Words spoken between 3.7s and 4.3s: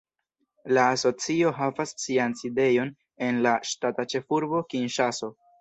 ŝtata